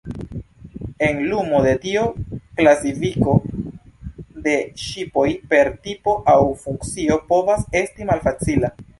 [1.07, 2.05] En lumo de tio,
[2.61, 3.35] klasifiko
[4.47, 8.73] de ŝipoj per tipo aŭ funkcio povas esti malfacila.